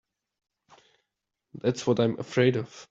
[1.55, 2.75] That's what I'm afraid of.